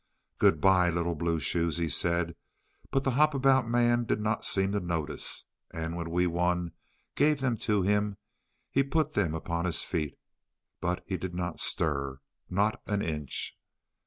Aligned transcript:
"Good 0.39 0.59
bye, 0.59 0.89
little 0.89 1.13
blue 1.13 1.39
shoes," 1.39 1.77
he 1.77 1.87
said, 1.87 2.35
but 2.89 3.03
the 3.03 3.11
Hop 3.11 3.35
about 3.35 3.69
Man 3.69 4.03
did 4.03 4.19
not 4.19 4.43
seem 4.43 4.71
to 4.71 4.79
notice. 4.79 5.45
And 5.69 5.95
when 5.95 6.09
Wee 6.09 6.25
Wun 6.25 6.71
gave 7.13 7.39
them 7.39 7.55
to 7.57 7.83
him 7.83 8.17
he 8.71 8.81
put 8.81 9.13
them 9.13 9.35
upon 9.35 9.65
his 9.65 9.83
feet, 9.83 10.17
but 10.79 11.03
he 11.05 11.17
did 11.17 11.35
not 11.35 11.59
stir, 11.59 12.19
not 12.49 12.81
an 12.87 13.03
inch. 13.03 13.55